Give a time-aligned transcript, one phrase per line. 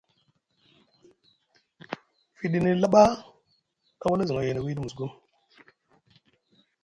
[2.37, 3.01] Fiɗini laɓa
[4.01, 5.11] a wala zi ŋoyay na wiiɗi musgum.